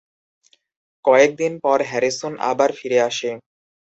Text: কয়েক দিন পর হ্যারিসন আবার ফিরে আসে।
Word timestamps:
কয়েক 1.05 1.31
দিন 1.35 1.53
পর 1.63 1.77
হ্যারিসন 1.89 2.33
আবার 2.51 2.69
ফিরে 2.77 2.99
আসে। 3.09 3.31